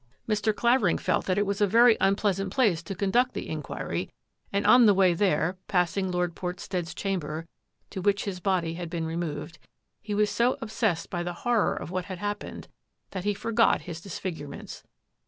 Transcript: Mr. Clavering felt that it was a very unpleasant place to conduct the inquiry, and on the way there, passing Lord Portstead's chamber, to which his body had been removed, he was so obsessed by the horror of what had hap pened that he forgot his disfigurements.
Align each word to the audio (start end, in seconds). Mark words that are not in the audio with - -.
Mr. 0.27 0.51
Clavering 0.51 0.97
felt 0.97 1.25
that 1.27 1.37
it 1.37 1.45
was 1.45 1.61
a 1.61 1.67
very 1.67 1.95
unpleasant 2.01 2.51
place 2.51 2.81
to 2.81 2.95
conduct 2.95 3.35
the 3.35 3.47
inquiry, 3.47 4.09
and 4.51 4.65
on 4.65 4.87
the 4.87 4.95
way 4.95 5.13
there, 5.13 5.59
passing 5.67 6.09
Lord 6.09 6.33
Portstead's 6.33 6.95
chamber, 6.95 7.45
to 7.91 8.01
which 8.01 8.25
his 8.25 8.39
body 8.39 8.73
had 8.73 8.89
been 8.89 9.05
removed, 9.05 9.59
he 10.01 10.15
was 10.15 10.31
so 10.31 10.57
obsessed 10.59 11.11
by 11.11 11.21
the 11.21 11.33
horror 11.45 11.75
of 11.75 11.91
what 11.91 12.05
had 12.05 12.17
hap 12.17 12.39
pened 12.39 12.65
that 13.11 13.25
he 13.25 13.35
forgot 13.35 13.81
his 13.81 14.01
disfigurements. 14.01 14.81